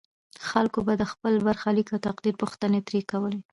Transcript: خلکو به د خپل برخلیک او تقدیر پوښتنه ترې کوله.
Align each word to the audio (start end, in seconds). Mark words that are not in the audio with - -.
خلکو 0.49 0.79
به 0.87 0.93
د 0.97 1.03
خپل 1.11 1.33
برخلیک 1.47 1.87
او 1.91 2.03
تقدیر 2.07 2.35
پوښتنه 2.41 2.77
ترې 2.87 3.01
کوله. 3.11 3.37